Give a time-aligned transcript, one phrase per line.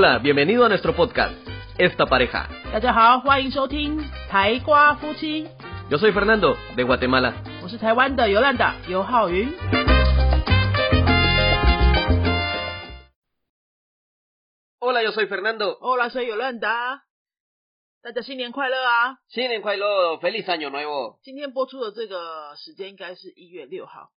[0.00, 1.36] Hola, bienvenido a nuestro podcast,
[1.78, 2.48] Esta Pareja.
[2.72, 5.44] 大家好，欢迎收听台瓜夫妻，
[5.90, 7.34] Yo soy Fernando, de Guatemala.
[7.62, 9.48] 我是台湾的尤兰达尤浩云。
[14.80, 15.78] Hola, yo soy Fernando.
[15.78, 17.02] Hola，soy 尤兰达，
[18.02, 19.18] 大家新年快乐啊！
[19.28, 21.18] 新年快乐，feliz año nuevo。
[21.22, 24.10] 今天播出的这个时间应该是一月六号。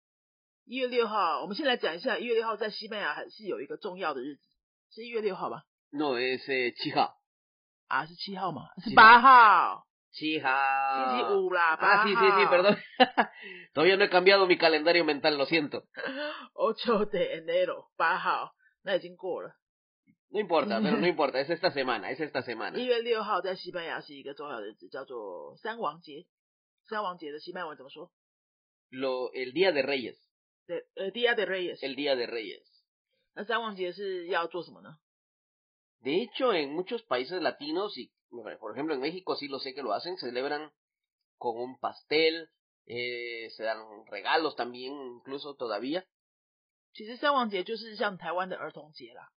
[0.65, 4.41] 一月六号，我们先来讲一下，一月六号在西班牙还是有一个重要的日子，
[4.93, 5.63] 是一月六号吧？
[5.93, 7.13] No, es eh, Chija.
[7.87, 8.69] 啊，是七号吗？
[8.83, 11.09] 是七八号， Chija.
[11.09, 12.07] 星期五啦，八 Ah, 号。
[12.07, 12.77] sí, sí, sí, perdón.
[13.73, 15.83] Todavía no he cambiado mi calendario mental, lo siento.
[16.53, 18.51] Ocho de enero，八号，
[18.83, 19.55] 那 已经过了。
[20.31, 22.77] No importa, pero no importa, es esta semana, es esta semana.
[22.77, 26.27] 一月六号在西班牙是一个重要的日子，叫做三王节。
[26.87, 28.11] 三王节的西班牙文怎么说？
[28.91, 30.17] Lo, el Día de Reyes,
[30.67, 31.79] 对，呃，Dia de Reyes。
[31.81, 32.63] el Día de Reyes.
[33.33, 34.97] 那三王节是要做什么呢？
[36.04, 38.12] De hecho, en muchos países latinos, y
[38.60, 40.70] por ejemplo en México sí lo sé que lo hacen, celebran
[41.38, 42.50] con un pastel,
[42.86, 46.04] eh, se dan regalos también, incluso todavía.
[46.92, 49.32] 其实三王节就是像台湾的儿童节啦。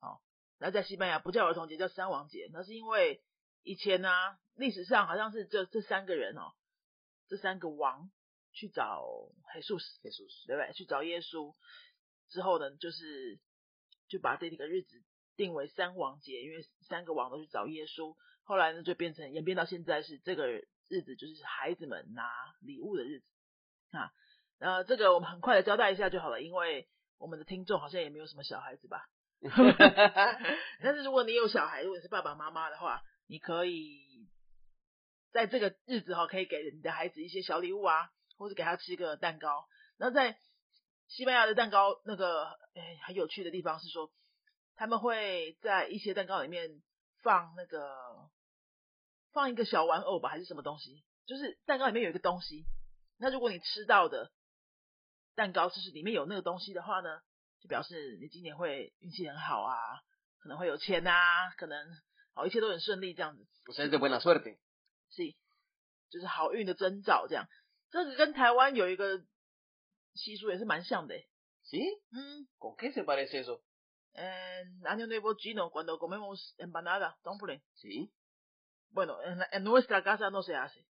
[0.00, 0.20] 哦，
[0.58, 2.50] 那在西班牙不叫儿童节，叫三王节。
[2.52, 3.22] 那是因为
[3.62, 4.10] 以前呢、
[4.56, 6.52] 历史上好像是这这三个人哦，
[7.28, 8.10] 这三个王
[8.52, 9.06] 去找
[9.54, 10.46] Jesus，Jesús.
[10.46, 10.72] 对不对？
[10.74, 11.54] 去找耶稣
[12.28, 13.38] 之后呢，就是
[14.08, 15.00] 就把这几个日子
[15.36, 18.14] 定为三王节，因为三个王都去找耶稣。
[18.44, 22.30] 后来呢，就变成演变到现在是这个日子，就是孩子们拿
[22.60, 23.26] 礼物的日子
[23.90, 24.12] 啊。
[24.58, 29.08] 呃，这个我们很快的交代一下就好了，因为我们的听众好像也没有什么小孩子吧。
[30.82, 34.28] 但是如果你有小孩，如果你是爸爸妈妈的话，你可以
[35.32, 39.66] 在这个日子哈，可以给你的孩子一些小礼物啊，或者给他吃一个蛋糕。
[39.96, 40.38] 然后在
[41.08, 44.12] 西班牙的蛋糕那个诶很有趣的地方是说，
[44.82, 46.82] 他们会在一些蛋糕里面
[47.22, 48.28] 放那个
[49.32, 51.04] 放一个小玩偶吧，还是什么东西？
[51.24, 52.64] 就是蛋糕里面有一个东西。
[53.16, 54.32] 那如果你吃到的
[55.36, 57.20] 蛋糕就是里面有那个东西的话呢，
[57.60, 59.78] 就表示你今年会运气很好啊，
[60.40, 61.86] 可能会有钱啊，可能
[62.34, 63.46] 哦一切都很顺利这样子。
[63.66, 64.58] De buena suerte.
[65.10, 65.36] 是，
[66.10, 67.46] 就是好运的征兆这样。
[67.92, 69.22] 这个跟台湾有一个
[70.14, 71.28] 习俗也是蛮像的欸。
[71.70, 71.78] ¿Sí?
[72.10, 73.60] 嗯 ¿Con qué se parece eso?
[74.14, 77.62] En Año Nuevo Chino, cuando comemos empanada, dumpling.
[77.74, 78.12] Sí.
[78.90, 80.86] Bueno, en, la- en nuestra casa no se hace.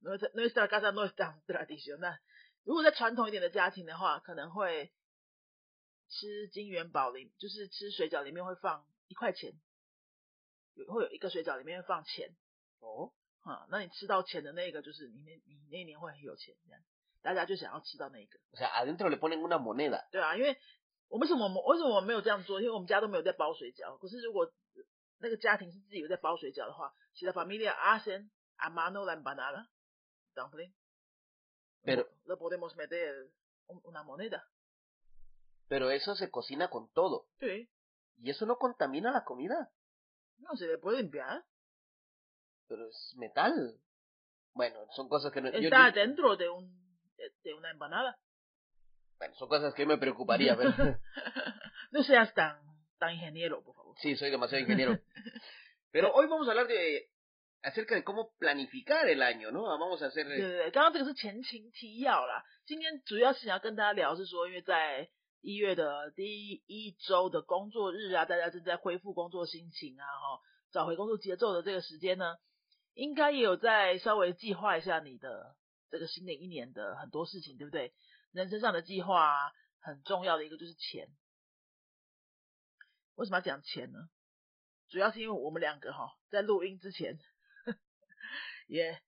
[0.00, 2.18] Nuestra, nuestra casa no es tan tradicional.
[2.64, 4.92] 如果在传统一点的家庭的话，可能会
[6.08, 9.52] 吃金元宝里，就是吃水饺里面会放一块钱，
[10.74, 12.36] 有会有一个水饺里面放钱。
[12.80, 13.12] Oh.
[13.42, 16.82] 啊、那你吃到钱的那个，就是你那你那年会很有钱，这样，
[17.22, 20.06] 大家就想要吃到那个，O sea, adentro le ponen una moneda.
[20.10, 20.58] 对啊，因为
[21.09, 22.59] 我为什么我们为什么我们没有这样做？
[22.61, 23.97] 因为我们家都没有在包水饺。
[23.99, 24.51] 可是如果
[25.19, 29.67] 那个家庭是自己有在包水饺的话，其实 familia hacen a mano la empanada
[30.35, 30.73] dumpling，
[31.83, 33.29] Pero- le podemos meter
[33.67, 34.43] un- una moneda，
[35.69, 37.27] Pero eso se cocina con todo.
[37.39, 37.67] 对，
[38.17, 39.71] Y eso no contamina la comida.
[40.37, 41.43] 那se le puede limpiar，
[42.67, 43.79] Pero es metal.
[44.53, 45.49] Bueno, son cosas que no...
[45.51, 46.67] yo- está yo- dentro de un
[47.17, 48.17] de- de una empanada，
[49.20, 50.72] Bueno, son cosas que me preocuparía, pero...
[51.92, 52.58] no seas tan
[52.98, 53.94] tan ingeniero, por favor。
[54.00, 54.98] Sí, soy demasiado ingeniero.
[55.92, 57.10] Pero hoy vamos a hablar de
[57.62, 59.64] acerca de cómo planificar el año, ¿no?
[59.64, 62.42] Vamos a hacer 对对对，刚刚这个是前情提要啦。
[62.64, 65.10] 今天主要是想要跟大家聊，是说，因为在
[65.42, 70.40] 一月的第一周的工作日啊，大家正在恢复工作心情啊，哈，
[70.72, 72.36] 找回工作节奏的这个时间呢，
[72.94, 75.56] 应该也有在稍微计划一下你的
[75.90, 77.92] 这个新的一年的很多事情，对不对？
[78.32, 81.08] 人生上的计划啊，很重要的一个就是钱。
[83.16, 84.08] 为什么要讲钱呢？
[84.88, 87.18] 主要是因为我们两个哈，在录音之前
[88.66, 89.00] 也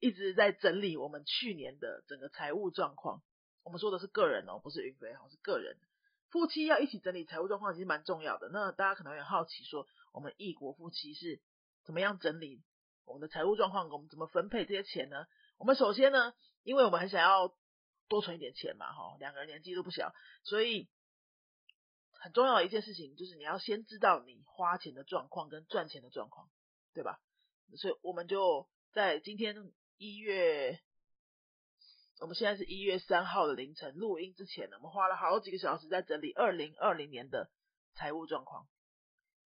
[0.00, 3.22] 一直在整理我们去年的整个财务状况。
[3.62, 5.76] 我们说的是个人哦，不是云飞哦，是个人。
[6.30, 8.48] 夫妻要一起整理财务状况，其实蛮重要的。
[8.50, 11.40] 那大家可能会好奇说，我们异国夫妻是
[11.84, 12.62] 怎么样整理
[13.04, 13.88] 我们的财务状况？
[13.88, 15.26] 我们怎么分配这些钱呢？
[15.56, 17.54] 我们首先呢，因为我们很想要
[18.08, 20.12] 多存一点钱嘛，哈，两个人年纪都不小，
[20.42, 20.88] 所以
[22.12, 26.50] 很重要的一件事情就是你要先知道你花钱的状况跟赚钱的状况，
[26.94, 27.20] 对吧？
[27.76, 30.80] 所以我们就在今天一月，
[32.20, 37.50] 我们现在是一月三号的凌晨录音之前呢，我们花了好几个小时在整理二零二零年的
[37.94, 38.66] 财务状况，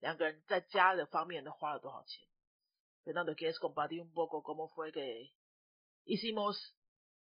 [0.01, 2.27] 两个人在家的方面都花了多少钱。
[3.03, 5.33] Fernando, ¿quieres compartir un poco cómo fue que
[6.05, 6.75] hicimos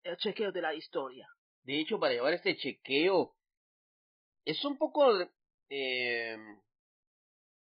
[0.03, 1.27] el chequeo de la historia?
[1.63, 3.35] De hecho, para llevar este chequeo
[4.45, 5.05] es un poco
[5.69, 6.37] eh,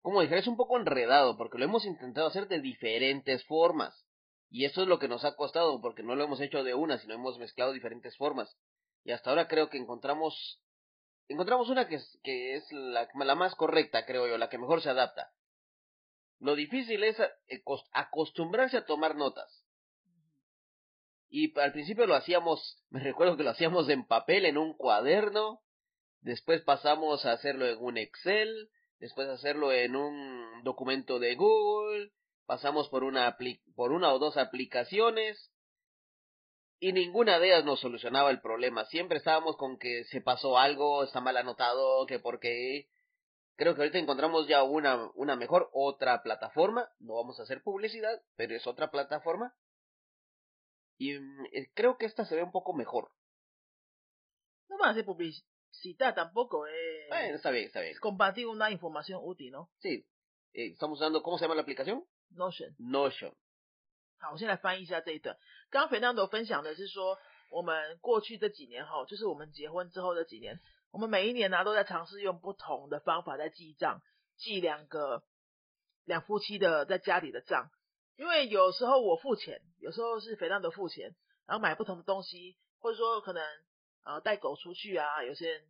[0.06, 4.06] como dije, es un poco enredado porque lo hemos intentado hacer de diferentes formas.
[4.48, 6.98] Y eso es lo que nos ha costado porque no lo hemos hecho de una,
[6.98, 8.56] sino hemos mezclado diferentes formas.
[9.02, 10.62] Y hasta ahora creo que encontramos
[11.28, 14.80] encontramos una que es, que es la, la más correcta, creo yo, la que mejor
[14.80, 15.32] se adapta.
[16.38, 19.65] Lo difícil es eh, acostumbrarse a tomar notas.
[21.28, 25.60] Y al principio lo hacíamos, me recuerdo que lo hacíamos en papel, en un cuaderno,
[26.20, 32.12] después pasamos a hacerlo en un Excel, después hacerlo en un documento de Google,
[32.46, 33.36] pasamos por una,
[33.74, 35.50] por una o dos aplicaciones
[36.78, 38.84] y ninguna de ellas nos solucionaba el problema.
[38.86, 42.88] Siempre estábamos con que se pasó algo, está mal anotado, que porque
[43.56, 48.22] creo que ahorita encontramos ya una, una mejor, otra plataforma, no vamos a hacer publicidad,
[48.36, 49.54] pero es otra plataforma.
[50.97, 53.11] Y mm, eh, creo que esta se ve un poco mejor.
[54.69, 57.07] No vamos a hacer publicidad Cita tampoco, eh.
[57.07, 57.97] Bueno, está bien, está bien.
[58.01, 59.69] Compartir una información útil, ¿no?
[59.79, 60.05] Sí.
[60.53, 62.05] Eh, estamos usando, ¿cómo se llama la aplicación?
[62.31, 63.33] Notion。Notion。
[64.19, 65.37] 好，我先来翻译一下这一段。
[65.69, 67.17] 刚刚 Fernando 分享的是说，
[67.49, 70.59] 我们过去这几年哈，就是我们结婚之后的几年，
[70.91, 74.01] 我们每一年呢都在尝试用不同的方法在记账，
[74.35, 75.23] 记两个
[76.03, 77.71] 两夫妻的在家里的账。
[78.16, 81.14] 因为有时候我付钱，有时候是 Fernando 付钱，
[81.46, 83.42] 然后买不同的东西，或者说可能。
[84.08, 85.66] 呃，带狗出去啊，有些人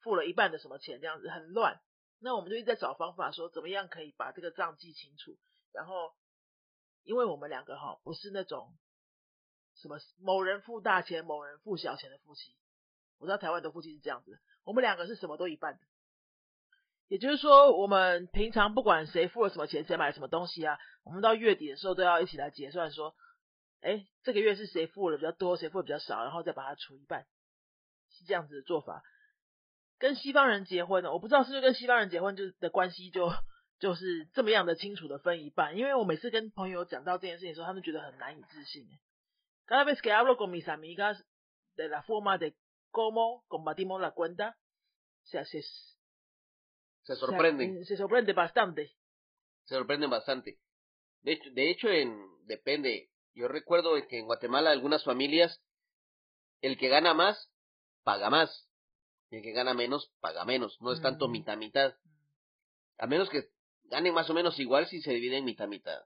[0.00, 1.80] 付了一半的什么钱，这样子很乱。
[2.20, 5.36] 那我们就一直在找方法，说怎么样可以把这个账记清楚。
[5.72, 6.14] 然后，
[7.02, 8.78] 因为我们两个哈不是那种
[9.74, 12.54] 什么某人付大钱，某人付小钱的夫妻。
[13.18, 15.84] 我知道台湾的夫妻是这样子，我们两个是什么都一半的。
[17.08, 23.14] 也就是说，我们平常不管谁付了什么钱，谁买什么东西啊，我们到月底的时候都要一起来结算，说，
[23.80, 27.26] 哎，这个月是谁付了比较多，谁付的比较少，然后再把它除一半。
[28.16, 29.02] 是这样子的做法，
[29.98, 33.32] 跟西方人结婚呢，我不知道是不是跟西方人结婚就的关系就
[33.80, 38.86] 就是这么样的清楚的分一半，因为我每次跟朋友讲到这件事情的时候，他们觉得很难以置信。
[47.04, 48.94] Se sorprenden, se sorprende bastante,
[49.64, 50.58] se sorprenden bastante.
[51.22, 53.10] De hecho, de hecho en depende.
[53.34, 55.60] Yo recuerdo que en Guatemala algunas familias
[56.60, 57.50] el que gana más
[58.04, 58.68] paga más.
[59.30, 60.80] Y el que gana menos, paga menos.
[60.80, 61.94] No es tanto mitad mitad.
[62.98, 63.50] A menos que
[63.84, 66.04] gane más o menos igual si se divide en mitad mitad.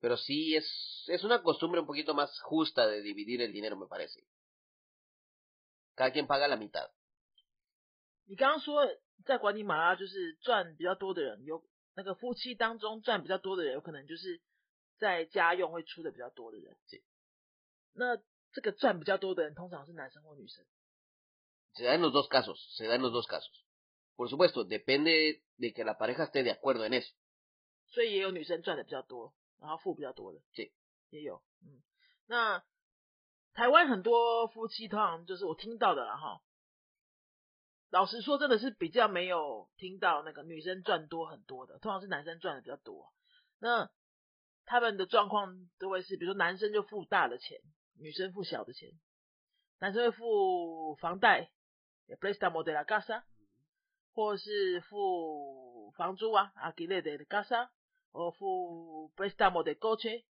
[0.00, 3.86] Pero sí es, es una costumbre un poquito más justa de dividir el dinero, me
[3.86, 4.26] parece.
[5.94, 6.90] Cada quien paga la mitad.
[8.30, 8.86] 你刚刚说
[9.24, 11.64] 在管理马拉就是赚比较多的人，有
[11.96, 14.40] 那个夫妻当中赚比较多的人，有可能就是
[14.98, 16.76] 在家用会出的比较多的人。
[17.92, 18.16] 那
[18.52, 20.64] 这个赚比较多的人，通常是男生或女生
[21.74, 23.50] ？se da en los dos casos, se da en los dos casos.
[24.14, 27.12] Por supuesto, depende de que la pareja esté de acuerdo en eso.
[27.88, 30.40] 所以也有女生赚的比较多，然后付比较多的。
[31.10, 31.82] 也有，嗯，
[32.28, 32.62] 那
[33.54, 36.40] 台湾很多夫妻通常就是我听到的了哈。
[37.90, 43.12] 老实说，真的是比较没有听到那个女生赚多很多的，通常是男生赚的比较多。
[43.58, 43.90] 那
[44.64, 47.58] 他们的状况都会是，比如说男生就付大的钱，
[47.98, 48.90] 女生付小的钱，
[49.78, 51.50] 男生会付房贷。
[52.18, 53.22] préstamo de la casa，
[54.14, 57.68] 或是付房租啊，alquiler de casa，
[58.10, 60.24] 或付 préstamo de coche，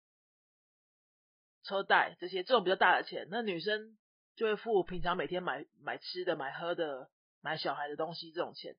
[1.63, 3.97] 车贷这些这种比较大的钱，那女生
[4.37, 7.09] 就会付平常每天买买吃的、买喝的、
[7.41, 8.77] 买小孩的东西这种钱。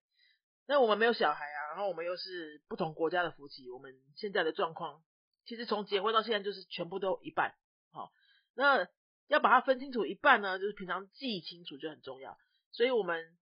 [0.67, 5.03] 那我们没有小孩啊，然后我们又是不同国家的夫妻，我们现在的状况
[5.45, 7.55] 其实从结婚到现在就是全部都一半。
[7.91, 8.13] 好，
[8.53, 8.87] 那
[9.27, 12.37] 要把它分清楚一半呢，就是平常记清楚就很重要。
[12.71, 13.37] 所以我们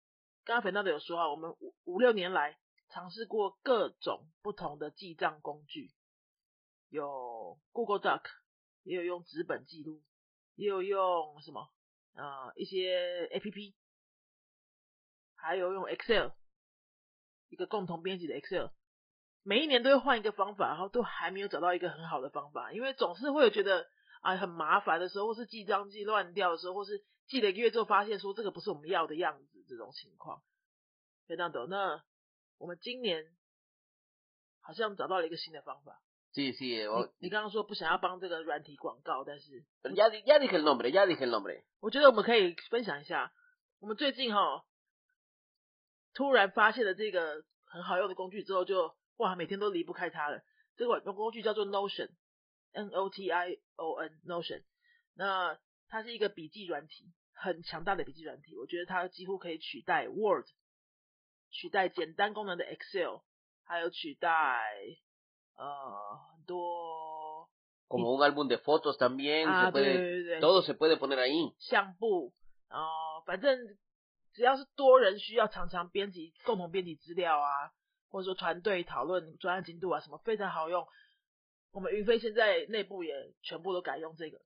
[0.43, 2.57] 刚刚粉到的有说啊，我们五五六年来
[2.89, 5.91] 尝试过各种不同的记账工具，
[6.89, 8.22] 有 Google Doc，
[8.84, 10.03] 也有用纸本记录，
[10.55, 11.72] 也有用什么
[12.13, 13.74] 啊一些 APP，
[15.46, 16.32] 还有用 Excel，
[17.50, 18.70] 一个共同编辑的 Excel，
[19.44, 23.88] 每一年都会换一个方法，然后都还没有找到一个很好的方法，因为总是会有觉得
[24.22, 30.42] 啊很麻烦的时候，或是记账记乱掉的时候，或是记了一个月之后，发现说这个不是我们要的样子，这种情况，
[31.28, 31.70] 非常懂。
[31.70, 32.04] 那
[32.58, 33.24] 我们今年
[34.62, 36.02] 好像找到了一个新的方法。
[36.34, 36.92] Sí, sí.
[36.92, 41.64] 我你刚刚说不想要帮这个软体广告，但是 ya ya dije el nombre, ya dije el nombre。
[41.80, 43.32] 我觉得我们可以分享一下，
[43.80, 44.66] 我们最近哈
[46.15, 50.41] 突然发现了这个很好用的工具之后，就哇每天都离不开它了。
[50.77, 54.63] 这个工具叫做 Notion，N O T I O N，Notion。
[55.13, 58.55] 那它是一个笔记软体，很强大的笔记软体。
[58.57, 60.45] 我觉得它几乎可以取代 Word，
[61.51, 63.22] 取代简单功能的 Excel，
[63.63, 64.29] 还有取代
[65.55, 65.65] 呃
[66.34, 67.50] 很多
[67.88, 71.53] como un álbum de fotos también, 啊，se puede,，todo se puede poner ahí.
[71.60, 72.34] 相簿，
[72.67, 73.77] 然后反正
[74.36, 77.72] 只要是多人需要常常编辑、共同编辑资料啊，
[78.10, 80.86] 或者说团队讨论专案进度啊，什么非常好用。
[81.72, 84.39] 我们云飞现在内部也全部都改用这个。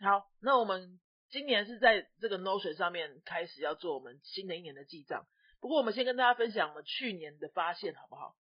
[0.00, 1.00] 好，那我们
[1.30, 5.26] 今年是在这个 Notion 上面开始要做我们新的一年的记账。
[5.60, 8.36] 不过我们先跟大家分享我们去年的发现，好不好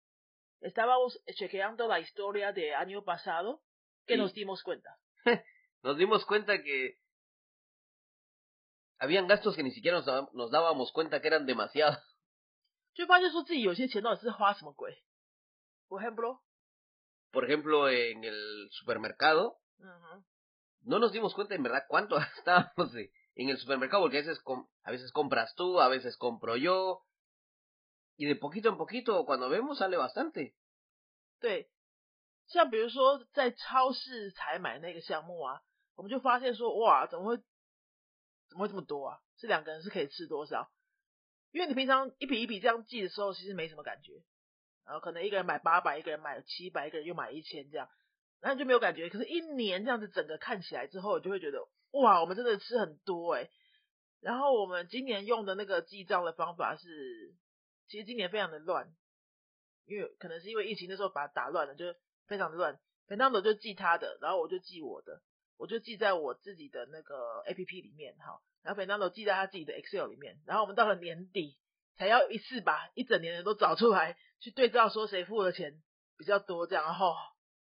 [0.62, 3.62] ？Estábamos chequeando la historia de año pasado,
[4.08, 4.98] que nos dimos cuenta.
[5.84, 6.98] Nos dimos cuenta que
[9.01, 11.99] habían gastos que ni siquiera nos, daba- nos dábamos cuenta que eran demasiados.
[12.95, 15.03] 就发现说自己有些钱到底是花什么鬼。
[15.89, 16.41] Por ejemplo，
[17.33, 20.25] Por ejemplo, en el supermercado, 嗯哼，
[20.87, 24.41] no nos dimos cuenta en verdad cuánto gastábamos de- en el supermercado, porque a veces,
[24.41, 27.03] com- a veces compras tú, a veces compro yo,
[28.17, 30.55] y de poquito en poquito, cuando vemos, sale bastante.
[31.39, 31.69] 对，
[32.47, 35.61] 像比如说在超市采买那个项目啊，
[35.97, 37.43] 我们就发现说，哇，怎么会
[38.52, 39.18] 怎么会这么多啊？
[39.38, 40.70] 这两个人是可以吃多少？
[41.52, 44.22] 因为你平常一笔一笔这样记的时候，其实没什么感觉，
[44.86, 47.88] 然后可能一个人买八百，一个人买七百，一个人又买一千这样，
[48.42, 49.10] 然后就没有感觉。
[49.10, 53.50] 可是，一年这样子整个看起来之后，你就会觉得，哇，我们真的吃很多诶、
[54.20, 57.34] 然后我们今年用的那个记账的方法是，
[57.88, 58.94] 其实今年非常的乱，
[59.86, 61.86] 因为可能是因为疫情那时候把它打乱了，就
[62.28, 62.78] 非常的乱。
[63.08, 65.22] 陈张总就记他的，然后我就记我的，
[65.62, 71.56] 我就记在我自己的那个 A P P 里面哈，然后每人都记在他自己的 Excel 里面，然后我们到了年底
[71.98, 75.80] 才要一次把一整年的都找出来，去对照说谁付的钱
[76.18, 77.14] 比较多这样，然后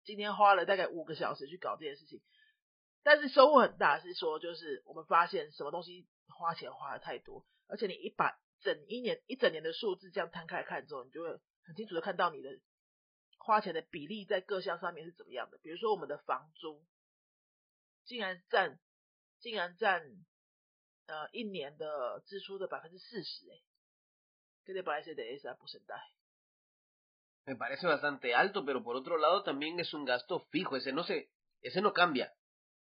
[0.02, 2.20] 今天花了大概五个小时去搞这件事情，
[3.04, 12.50] 但是收获很大，是说就是我们发现什么东西花钱花的太多，而且你一把整一年一整年的数字这样摊开看之后，你就会很清楚的看到你的
[13.38, 15.58] 花钱的比例在各项上面是怎么样的。
[15.62, 16.82] 比如说我们的房租，
[18.06, 18.78] 竟然占
[19.40, 20.00] 竟然占
[21.06, 23.60] 呃一年的支出的百分之四十，哎
[24.64, 30.04] ，¿qué te parece de esa porcentaje？Me parece bastante alto, pero por otro lado también es un
[30.04, 32.32] gasto fijo, ese no se, ese no cambia.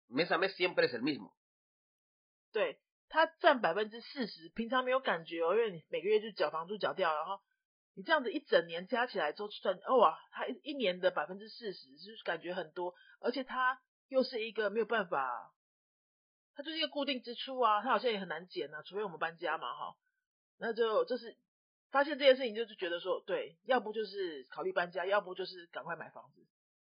[0.08, 1.36] Mes a mes siempre es el mismo.
[2.52, 7.40] 对，它占百分之四十，平常没有感觉哦，因为你每个月就缴房租缴掉，然后
[7.94, 15.54] 你这样子一整年加起来之后算，哦哇，它一一年的百分之四十，就是感觉很多，而且它又是一个没有办法，
[16.56, 19.96] 它就是一个固定支出啊，它好像也很难减啊，除非我们搬家嘛哈，
[20.58, 21.38] 那就就是
[21.92, 26.46] 发现这件事情，就是觉得说，对，要不就是考虑搬家，要不就是赶快买房子，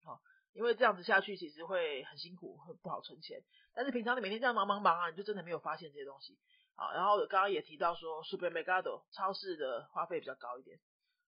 [0.05, 0.21] 好，
[0.53, 3.43] 因为这样子下去其实会很辛苦，很不好存钱。
[3.75, 6.39] 但是平常你每天这样忙忙忙啊，你就真的没有发现这些东西。
[6.75, 10.79] 好，然后刚刚也提到说，supermercado 超市的花费比较高一点，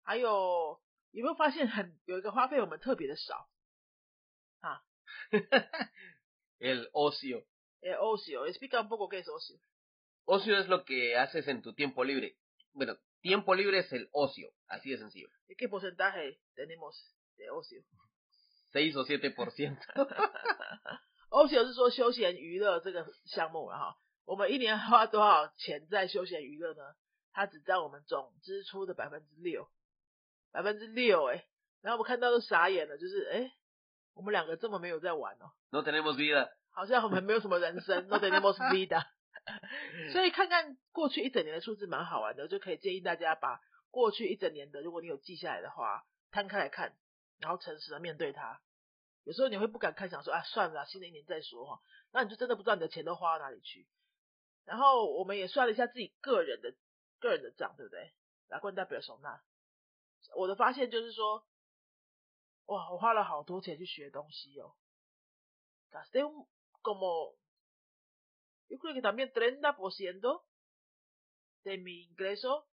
[0.04, 3.48] 还有有没有发现很有一个花费我们特别的少？
[6.59, 7.45] El ocio.
[7.83, 9.59] 诶，ocio explica un poco qué es ocio。
[10.27, 12.37] Ocio es lo que haces en tu tiempo libre.
[12.73, 15.29] Bueno, tiempo libre es el ocio, así de sencillo.
[15.49, 17.83] ¿Y qué porcentaje tenemos de ocio？
[18.73, 19.79] 6 o 7%.
[21.31, 23.97] ocio 是说休闲娱乐这个项目了哈。
[24.25, 26.83] 我们一年花多少钱在休闲娱乐呢？
[27.33, 29.69] 它只占我们总支出的百分之六，
[30.53, 31.47] 百分之六哎。
[31.81, 33.53] 然后我们看到都傻眼了，就是哎，
[34.16, 36.50] 我们两个这么没有在玩哦，No tenemos vida.
[36.72, 39.06] 好像我们没有什么人生， no tenemos vida。
[40.12, 46.96] 所以看看过去一整年的数字蛮好玩的，就可以建议大家把过去一整年的，如果你有记下来的话，摊开来看，
[47.40, 48.60] 然后诚实的面对它。
[49.24, 51.80] 有时候你会不敢看，想说啊，算了，新的一年再说哈。
[52.12, 53.88] 那你就真的不知道你的钱都花到哪里去。
[54.66, 56.74] 然后我们也算了一下自己个人的
[57.20, 58.14] 个人的账，对不对？
[58.48, 59.42] 来冠代表手纳，
[60.36, 61.44] 我的发现就是说，
[62.68, 64.76] 哇，我花了好多钱去学东西哦。
[65.92, 66.46] gasté un
[66.82, 67.36] como
[68.70, 70.44] yo creo que también 30%
[71.64, 72.68] de mi ingreso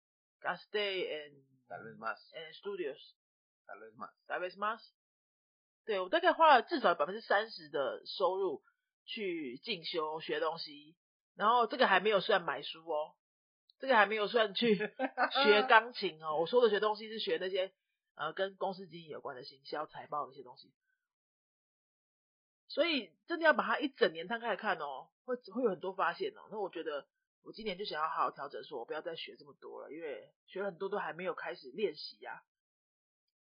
[0.41, 2.19] gasté en, Tal vez más.
[2.35, 3.17] en estudios,
[3.67, 4.11] Tal vez más.
[4.27, 4.81] tal vez más。
[5.85, 8.63] 对我大概花了至少百分之三十的收入
[9.07, 10.97] 去进修学东西，
[11.35, 13.15] 然后这个还没有算买书哦，
[13.79, 16.37] 这个还没有算去学钢琴哦。
[16.39, 17.73] 我说的学东西是学那些
[18.19, 20.73] 呃跟公司经营有关的行销、财报那些东西。
[22.67, 26.49] 所以真的要把它一整年摊开来看哦，会会有很多发现哦。
[26.51, 27.07] 那我觉得
[27.43, 32.43] 我今年就想要好好调整，说我不要再学这么多了，因为学了很多都还没有开始练习呀、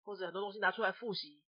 [0.03, 1.43] 或者很多东西拿出来复习，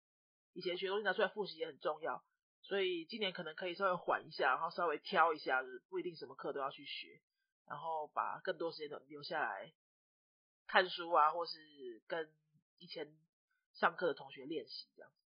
[0.55, 2.25] 以前学东西拿出来复习也很重要。
[2.63, 7.21] 所以今年可能可以稍微缓一下，然后稍微挑一下，就是不一定什么课都要去学，
[7.67, 9.73] 然后把更多时间都留下来
[10.67, 11.59] 看书啊，或是
[12.07, 12.33] 跟
[12.78, 13.08] 以前
[13.74, 15.24] 上课的同学练习这样子。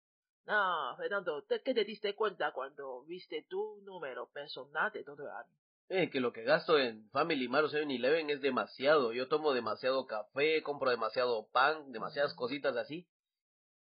[0.47, 5.51] 那 Fernando, ¿qué te diste cuenta cuando viste tu número personal de todo el año?
[5.89, 9.13] Eh, que lo que gasto en Family Mart o 7-Eleven es demasiado.
[9.13, 13.07] Yo tomo demasiado café, compro demasiado pan, demasiadas cositas así,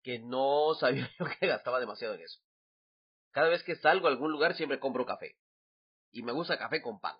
[0.02, 2.40] que no sabía yo que gastaba demasiado en eso.
[3.30, 5.36] Cada vez que salgo a algún lugar siempre compro café.
[6.12, 7.16] Y me gusta café con pan.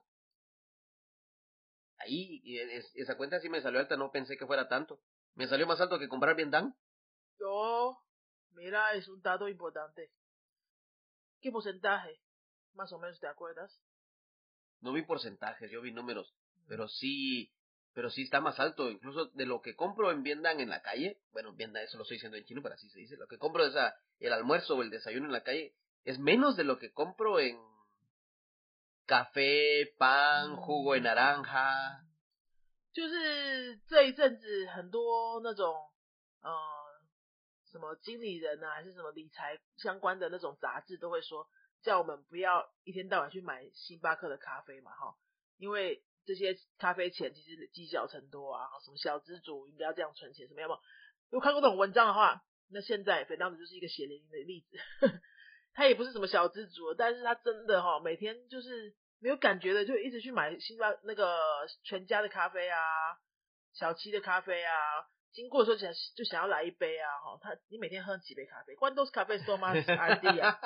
[1.99, 2.43] Ahí,
[2.95, 5.01] esa cuenta sí me salió alta, no pensé que fuera tanto.
[5.36, 6.76] Me salió más alto que comprar bien dan.
[7.40, 7.98] Yo,
[8.52, 10.12] mira, es un dato importante.
[11.42, 12.20] ¿Qué porcentaje?
[12.74, 13.80] Más o menos, ¿te acuerdas?
[14.82, 16.34] No vi porcentajes, yo vi números,
[16.68, 17.54] pero sí,
[17.94, 21.20] pero sí está más alto, incluso de lo que compro en Vietnam en la calle,
[21.32, 23.66] bueno, Vietnam eso lo estoy diciendo en chino, pero así se dice, lo que compro
[23.66, 23.74] es
[24.20, 27.60] el almuerzo o el desayuno en la calle, es menos de lo que compro en
[29.06, 32.06] café, pan, jugo de naranja.
[33.00, 35.74] 就是这一阵子很多那种
[36.42, 36.52] 呃
[37.72, 41.48] 什么经理人啊，还是什么理财相关的那种杂志都会说，
[41.82, 45.16] 叫我们不要一天到晚去买星巴克的咖啡嘛，哈，
[45.56, 50.78] 因为这些咖啡钱其实积少成多啊，什么小资主应该要这样存钱，什么样嘛？
[51.30, 54.78] 有看过这种文章的话，那现在肥当子就是一个血淋淋的例子。
[55.72, 61.38] 他也不是什么小资主，但是他真的哈，每天就是没有感觉的，就一直去买星巴那个
[61.84, 62.80] 全家的咖啡啊，
[63.74, 64.74] 小七的咖啡啊。
[65.32, 70.58] 经过的时候想就想要来一杯啊，哈，他你每天喝几杯咖啡？¿Cuántos cafés tomas al día?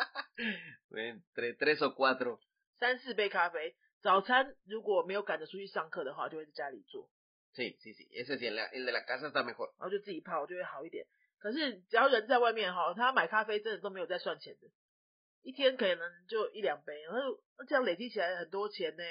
[0.89, 2.39] Entre tres o cuatro，
[2.79, 3.75] 三四杯咖啡。
[4.01, 7.09] 早餐如果没有赶着出去上课的话，就会在家里做。
[7.55, 9.73] Sí, sí, sí, ese sí, el el de la casa está mejor。
[9.77, 11.05] 然后就自己泡，就会好一点。
[11.39, 14.67] 可是只要人在外面哈，他买咖啡真的都没有在算钱的，
[15.42, 19.04] 一天可能就一两杯，然后这样累积起来很多钱呢。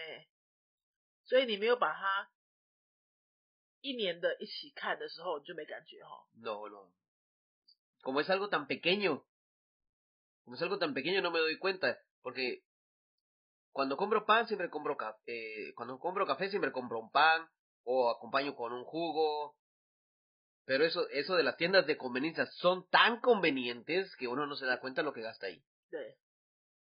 [1.25, 2.29] 所以你没有把它。
[3.79, 6.27] 一年的一起看的时候，你就没感觉哈。
[6.33, 6.91] No, no.
[8.01, 9.23] Como es algo tan pequeño,
[10.43, 12.63] como es algo tan pequeño, no me doy cuenta, porque
[13.71, 17.47] cuando compro pan siempre compro café, eh, cuando compro café siempre compro un pan
[17.83, 19.55] o acompaño con un jugo.
[20.65, 24.65] Pero eso, eso de las tiendas de conveniencia son tan convenientes que uno no se
[24.65, 25.63] da cuenta lo que gasta ahí.
[25.92, 26.16] 对，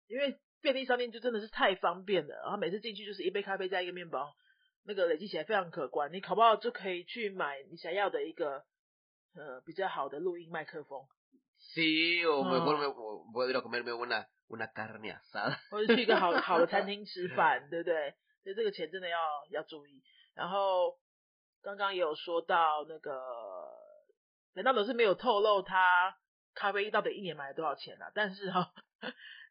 [0.06, 4.36] 因为便利商店就真的是太方便了，然后每次进去就是一杯咖啡加一个面包。
[4.82, 8.64] 那个累积起来非常可观，你考不好就可以去买你想要的一个
[9.34, 11.06] 呃比较好的录音麦克风。
[11.74, 12.86] Sí, o mejor me
[13.30, 15.58] voy a ir a comerme una una carne asada。
[15.70, 18.14] 或者去一个好好的餐厅吃饭， 对不对？
[18.42, 19.18] 所以这个钱真的要
[19.50, 20.02] 要注意。
[20.34, 20.98] 然后
[21.62, 23.20] 刚刚也有说到那个，
[24.54, 26.16] 难道都是没有透露他
[26.54, 28.10] 咖啡到底一年买了多少钱啊？
[28.14, 28.72] 但是哈，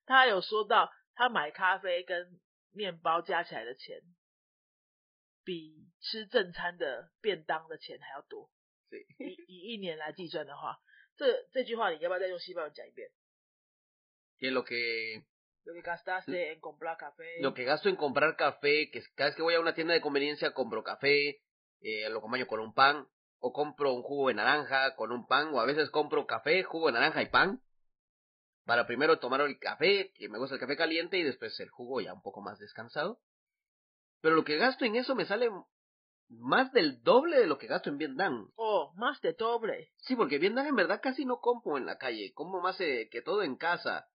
[0.06, 2.40] 他有说到他买咖啡跟
[2.72, 4.02] 面包加起来的钱。
[5.46, 8.52] 比吃正餐的便当的钱还要多。
[8.92, 10.78] 对，以以一年来计算的话，
[11.18, 13.10] 这这句话你要不要再用西班牙讲一遍
[14.38, 15.24] ？Que lo que
[15.64, 17.42] lo que gastaste en comprar café.
[17.42, 20.02] Lo que gasto en comprar café, que cada vez que voy a una tienda de
[20.02, 21.42] conveniencia compro café,
[21.82, 23.08] eh, lo acompaño con un pan,
[23.40, 26.88] o compro un jugo de naranja con un pan, o a veces compro café, jugo
[26.88, 27.60] de naranja y pan,
[28.70, 32.02] para primero tomar el café, que me gusta el café caliente, y después el jugo
[32.02, 33.20] ya un poco más descansado.
[34.22, 35.50] Pero lo que gasto en eso me sale
[36.28, 38.52] más del doble de lo que gasto en Vietnam.
[38.58, 39.92] Oh, más de doble.
[39.98, 43.24] Sí, porque Vietnam en verdad casi no compro en la calle, como más eh, que
[43.24, 44.08] todo en casa.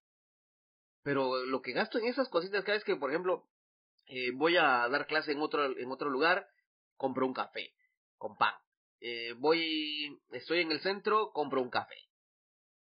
[1.03, 3.49] Pero lo que gasto en esas cositas, cada vez que, por ejemplo,
[4.05, 6.47] eh, voy a dar clase en otro, en otro lugar,
[6.95, 7.73] compro un café
[8.17, 8.53] con pan.
[9.01, 11.97] Eh, voy, estoy en el centro, compro un café.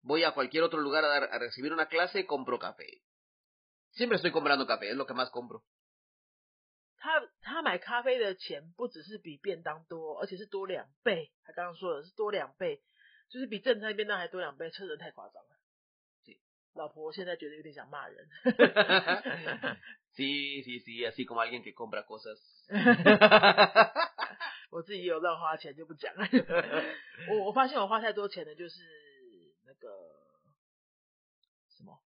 [0.03, 3.03] Voy a cualquier otro lugar a, dar, a recibir una clase, compro café.
[3.93, 5.63] Siempre estoy comprando café, es lo que más compro.
[6.99, 11.33] 他他买咖啡的钱不只是比便当多，而且是多两倍。
[11.45, 12.81] 他刚刚说的是多两倍，
[13.29, 15.49] 就是比正餐便当还多两倍，车人太夸张了。
[16.75, 18.27] 老婆现在觉得有点想骂人。
[20.15, 22.39] Sí sí sí así como alguien que compra cosas。
[24.71, 26.27] 我自己有乱花钱就不讲了。
[27.29, 29.12] 我我发现我花太多钱的就是那
[29.83, 29.89] 个
[31.77, 32.03] 什么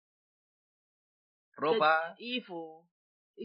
[1.56, 2.86] ，ropa 衣服。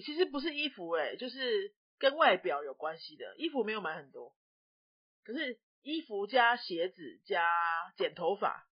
[0.04, 3.34] 其实不是衣服哎，就是跟外表有关系的。
[3.38, 4.36] 衣服没有买很多，
[5.24, 7.48] 可是衣服加鞋子加
[7.96, 8.68] 剪头发，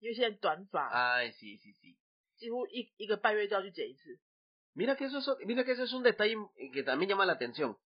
[0.00, 1.96] 因为现在短发，哎，是是是，
[2.36, 4.20] 几乎一一个半月就要去剪一次。
[4.74, 6.36] Mira que eso es, mira que eso es un detalle
[6.72, 7.78] que también llama la atención.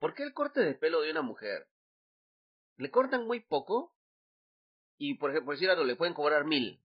[0.00, 1.68] ¿Por qué el corte de pelo de una mujer
[2.76, 3.94] le cortan muy poco
[5.00, 6.78] y por ejemplo, por decir algo, le pueden cobrar mil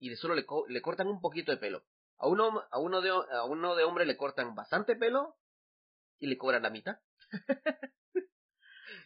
[0.00, 1.84] y solo le, le cortan un poquito de pelo?
[2.16, 5.36] A uno, a uno de, a uno de hombre le cortan bastante pelo
[6.18, 6.98] y le cobran la mitad.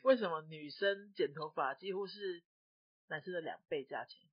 [0.03, 2.45] 为什么女生剪头发几乎是
[3.09, 4.29] 男生的两倍价钱？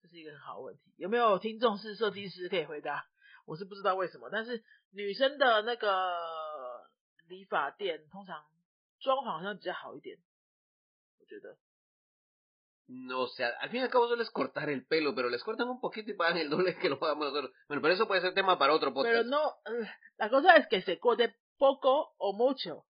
[0.00, 0.94] 这是一个很好的问题。
[0.96, 3.08] 有没有听众是设计师可以回答？
[3.44, 6.88] 我是不知道为什么，但是女生的那个
[7.26, 8.44] 理发店通常
[9.00, 10.16] 装潢好像比较好一点，
[11.18, 11.58] 我觉得。
[12.88, 15.68] No, o sea, al fin y al cabo solo es cortar el pelo, pero les cortan
[15.68, 17.52] un poquito y pagan el doble que lo pagamos nosotros.
[17.68, 19.14] Bueno, pero eso puede ser tema para otro podcast.
[19.14, 19.54] Pero no,
[20.18, 22.84] la cosa es que se corte poco o mucho.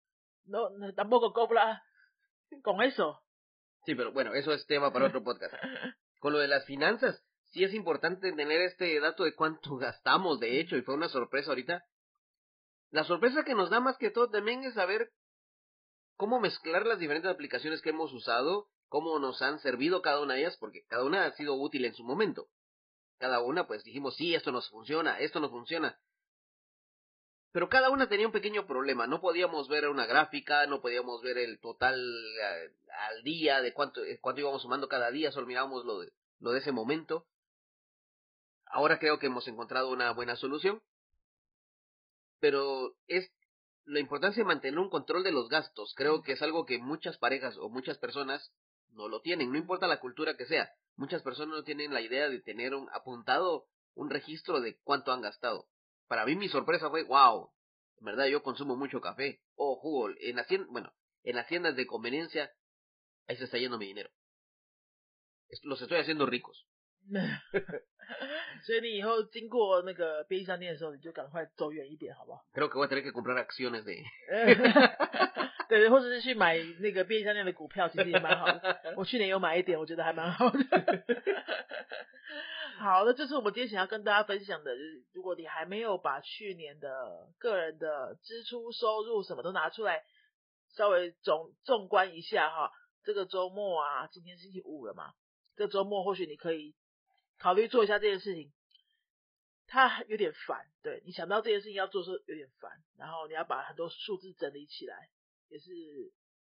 [0.45, 1.83] No, no tampoco cobra
[2.63, 3.23] con eso.
[3.85, 5.55] Sí, pero bueno, eso es tema para otro podcast.
[6.21, 10.61] Con lo de las finanzas, sí es importante tener este dato de cuánto gastamos, de
[10.61, 11.85] hecho, y fue una sorpresa ahorita.
[12.91, 15.11] La sorpresa que nos da más que todo también es saber
[16.17, 20.41] cómo mezclar las diferentes aplicaciones que hemos usado, cómo nos han servido cada una de
[20.41, 22.49] ellas, porque cada una ha sido útil en su momento.
[23.17, 25.99] Cada una, pues dijimos, sí, esto nos funciona, esto no funciona.
[27.53, 29.07] Pero cada una tenía un pequeño problema.
[29.07, 32.71] No podíamos ver una gráfica, no podíamos ver el total eh,
[33.09, 36.51] al día de cuánto, eh, cuánto íbamos sumando cada día, solo mirábamos lo de, lo
[36.53, 37.27] de ese momento.
[38.67, 40.83] Ahora creo que hemos encontrado una buena solución.
[42.41, 43.33] Pero es
[43.87, 45.95] la importancia de mantener un control de los gastos.
[45.97, 48.53] Creo que es algo que muchas parejas o muchas personas
[48.94, 50.72] no lo tienen, no importa la cultura que sea.
[50.96, 55.22] Muchas personas no tienen la idea de tener un apuntado un registro de cuánto han
[55.22, 55.68] gastado.
[56.08, 57.52] Para mí mi sorpresa fue, wow,
[58.00, 60.10] en verdad yo consumo mucho café o jugo.
[60.20, 62.52] En haciendas, bueno, en haciendas de conveniencia,
[63.28, 64.10] ahí se está yendo mi dinero.
[65.64, 66.66] Los estoy haciendo ricos.
[68.66, 72.46] 所以你以后经过那个便利商店的时候，你就赶快走远一点，好不好？
[72.54, 74.04] Creo que voy a tener que comprar acciones de
[75.69, 78.47] 对，或者是去买那个便利商店的股票，其实也蛮好。
[78.97, 80.59] 我去年有买一点，我觉得还蛮好的。
[82.79, 90.03] 好，那这是我们今天想要跟大家分享的，就是如果你还没有把去年的个人的支出、收入什么都拿出来，
[90.75, 92.73] 稍微总纵观一下哈，
[93.05, 95.13] 这个周末啊，今天星期五了嘛，
[95.57, 96.75] 这周末或许你可以
[97.39, 98.53] 考虑做一下这件事情。
[99.69, 105.09] 它有点烦，对你想到这件事情要做时候有点烦，然后你要把很多数字整理起来，
[105.53, 105.71] 也是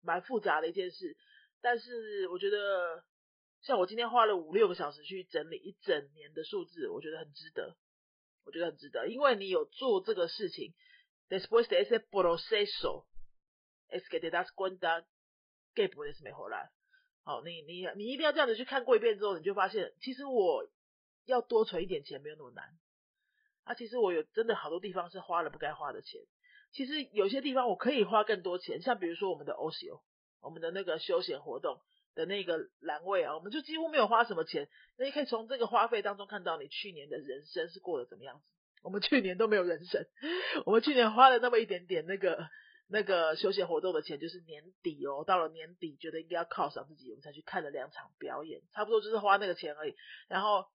[0.03, 1.17] 蛮复杂的一件事。
[1.61, 3.05] 但是我觉得。
[3.67, 7.79] 像我今天花了五六个小时去整理一整年的数字，我觉得很值得，
[8.45, 10.75] 我觉得很值得，因为你有做这个事情。
[11.31, 13.07] Después de ese proceso
[13.89, 15.07] es que te das cuenta
[15.75, 16.69] que puedes mejor.。
[17.23, 20.69] 好，你你你一定要这样子去看过一遍之后，你就发现，其实我
[21.25, 22.69] 要多存一点钱没有那么难。
[23.63, 26.21] 啊，其实我有真的好多地方是花了不该花的钱。
[26.75, 30.03] 其实有些地方我可以花更多钱，像比如说我们的 OCO，
[30.43, 31.81] 我们的那个休闲活动。
[32.17, 34.69] 的那个栏位啊，我们就几乎没有花什么钱。
[34.97, 38.45] 那你可以从这个花费当中看到你去年的人生是过得怎么样子。
[38.85, 40.07] 我们去年都没有人生，
[40.65, 42.49] 我们去年花了那么一点点那个
[42.87, 49.97] 那个休闲活动的钱，就是年底哦，到了年底觉得应该要犒赏自己，我们才去看了两场表演，差不多就是花那个钱而已。
[50.29, 50.67] 然后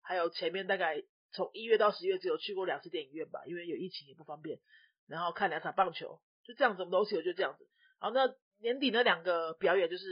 [0.00, 4.60] 还有前面大概从一月到十月只有去过两次电影院吧，因为有疫情也不方便。
[5.06, 7.68] 然后看两场棒球，就这样子，我们都去了，就这样子。
[7.98, 10.04] 好，那年底那两个表演就是。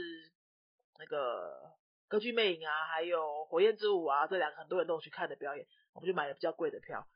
[0.99, 1.73] 那个
[2.07, 7.07] 歌剧魅影啊，还有火焰之舞啊，这两个很多人都去看的表演，我们就买了比较贵的票。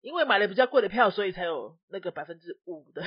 [0.00, 3.04] 因为买了比较贵的票，所以才有那个百分之五的。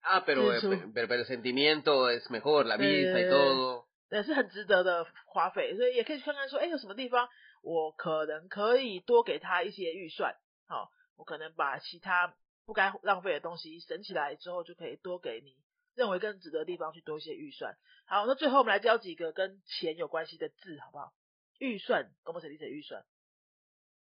[0.00, 0.58] 啊， pero
[0.94, 3.84] pero pero sentimiento es mejor la vista y todo。
[4.08, 7.28] 对，是很值得的花费，所以也可以去看看说，哎，有什么地方
[7.60, 10.34] 我可能可以多给他一些预算。
[10.66, 12.34] 好，我可能把其他
[12.72, 15.54] 不该浪费的东西省起来之后，就可以多给你。
[15.94, 17.76] 认为更值得的地方去多一些预算。
[18.06, 21.12] 好，那最后我们来教几个跟钱有关系的字，好不好？
[21.58, 23.04] 预算，¿cómo se dice 预算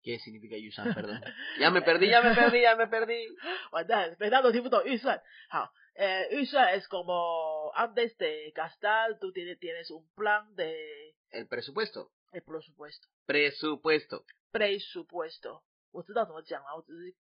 [0.03, 1.19] ？¿Qué significa 预算？Perdón.
[1.59, 3.25] Ya me perdí, ya me perdí, ya me perdí.
[3.71, 5.19] 完蛋，每当都听不懂预算。
[5.49, 12.11] 好，呃，预算 es como antes de gastar, tú tienes tienes un plan de el presupuesto.
[12.31, 13.07] El presupuesto.
[13.25, 14.25] Presupuesto.
[14.51, 15.63] Presupuesto.
[15.91, 17.15] 我知道怎么讲了，我只是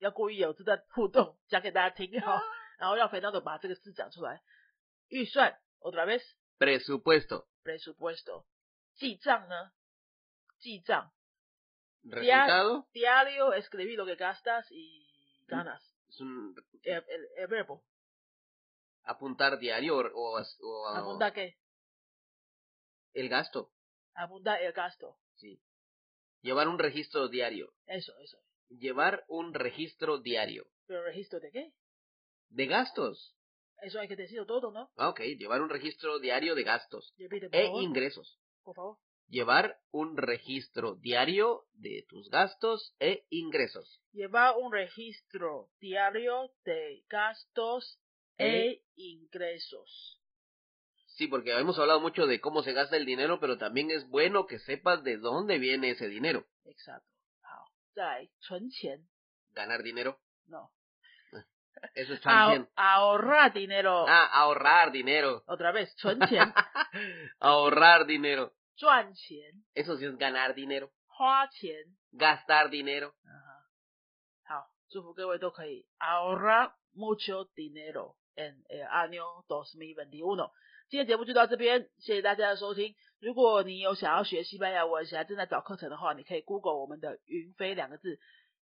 [0.00, 2.42] 要故意有这段互动讲给大家听哈。
[2.78, 4.42] 然后让肥皂的把这个字讲出来。
[5.08, 8.44] 预算，otra vez，presupuesto，presupuesto，
[8.94, 9.72] 记账呢？
[10.58, 11.12] 记账，
[12.04, 15.06] resultado。Diario escribir lo que gastas y
[15.46, 17.04] ganas。Es un el
[17.36, 21.56] el verbo。Apuntar diario o o apuntar qué?
[23.14, 23.70] El gasto.
[24.14, 25.18] Apuntar el gasto.
[25.36, 25.62] Sí.
[26.42, 27.72] Llevar un registro diario.
[27.86, 28.38] Eso, eso.
[28.79, 30.65] Llevar un registro diario.
[30.87, 31.73] ¿Pero registro de qué?
[32.51, 33.35] de gastos.
[33.81, 34.91] Eso hay que decirlo todo, ¿no?
[34.95, 38.39] Ah, ok, llevar un registro diario de gastos e ingresos.
[38.63, 38.97] Por favor.
[39.27, 44.01] Llevar un registro diario de tus gastos e ingresos.
[44.11, 47.97] Llevar un registro diario de gastos
[48.37, 50.21] e, e ingresos.
[51.15, 54.47] Sí, porque hemos hablado mucho de cómo se gasta el dinero, pero también es bueno
[54.47, 56.45] que sepas de dónde viene ese dinero.
[56.65, 57.07] Exacto.
[57.90, 59.06] 好，再来存钱
[59.54, 60.70] Ganar dinero, ，no，
[61.94, 62.68] eso es ahor- también.
[62.76, 65.42] ahorrar dinero，、 Ah, ahorrar dinero.
[65.46, 66.52] otra vez 存钱，
[67.40, 68.52] ahorrar dinero.
[68.76, 70.90] 赚钱， Eso sí es ganar dinero.
[71.08, 71.96] 花钱。
[72.12, 73.14] Gastar dinero.
[73.24, 73.64] 嗯哼，
[74.44, 80.50] 好，祝福各位都可以 ahorrar mucho dinero en el año 2021。
[80.91, 82.95] 今天节目就到这边，谢谢大家的收听。
[83.21, 88.19] 如果你有想要学西班牙文，现在正在找课程的话，你可以 Google 我们的“云飞”两个字，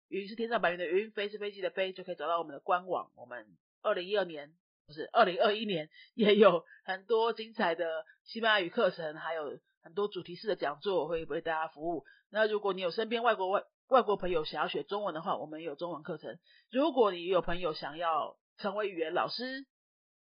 [0.09, 3.13] 云是天上白云的云，飞是飞机的飞，就可以找到我们的官网。
[3.15, 3.47] 我们
[3.81, 4.51] 二零一二年
[4.87, 12.03] 不是二零二一年也有很多精彩的西班牙语课程，还有很多主题式的讲座会为大家服务。
[12.29, 16.37] 那如果你有身边外国外外国朋友想要学中文的话，我们有中文课程。
[16.71, 19.65] 如果你有朋友想要成为语言老师，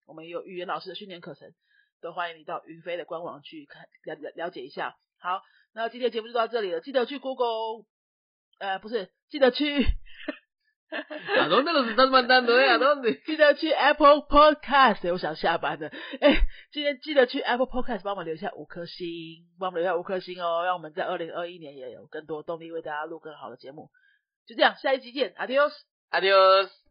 [0.07, 1.53] 我们也有语言老师的训练课程，
[2.01, 4.95] 都欢迎你到云飞的官网去看了了了解一下。
[5.19, 5.41] 好，
[5.73, 7.85] 那今天节目就到这里了，记得去 Google，
[8.59, 9.85] 呃，不是，记得去。
[10.91, 12.67] ¿A dónde los estás mandando, eh?
[12.69, 13.23] ¿A dónde?
[13.23, 15.87] 记得去 Apple Podcast，我想下班了。
[16.19, 16.41] 哎，
[16.73, 23.89] 今天记得去 Apple Podcast 帮我们留下五颗星，帮我们留下五颗星哦，让我们在二零二一年也有更多动力为大家录更好的节目。
[24.45, 25.71] 就这样，下一集见，Adios。
[26.09, 26.90] Adiós.